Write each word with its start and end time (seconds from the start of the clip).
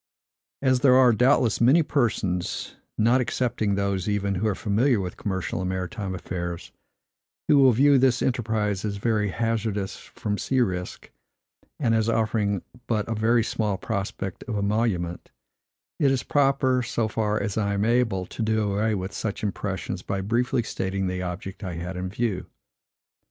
As 0.63 0.79
there 0.79 0.95
are, 0.95 1.13
doubtless, 1.13 1.61
many 1.61 1.83
persons, 1.83 2.75
not 2.97 3.21
excepting 3.21 3.75
those, 3.75 4.09
even, 4.09 4.33
who 4.33 4.47
are 4.47 4.55
familiar 4.55 4.99
with 4.99 5.15
commercial 5.15 5.61
and 5.61 5.69
maritime 5.69 6.15
affairs, 6.15 6.71
who 7.47 7.59
will 7.59 7.71
view 7.71 7.99
this 7.99 8.23
enterprise 8.23 8.83
as 8.83 8.95
very 8.97 9.29
hazardous 9.29 9.95
from 9.97 10.39
sea 10.39 10.59
risk, 10.59 11.11
and 11.79 11.93
as 11.93 12.09
offering 12.09 12.63
but 12.87 13.07
a 13.07 13.13
very 13.13 13.43
small 13.43 13.77
prospect 13.77 14.41
of 14.47 14.57
emolument, 14.57 15.29
it 15.99 16.09
is 16.09 16.23
proper, 16.23 16.81
so 16.81 17.07
far 17.07 17.39
as 17.39 17.55
I 17.55 17.75
am 17.75 17.85
able, 17.85 18.25
to 18.25 18.41
do 18.41 18.73
away 18.73 18.95
with 18.95 19.13
such 19.13 19.43
impressions 19.43 20.01
by 20.01 20.21
briefly 20.21 20.63
stating 20.63 21.05
the 21.05 21.21
object 21.21 21.63
I 21.63 21.75
had 21.75 21.95
in 21.95 22.09
view. 22.09 22.47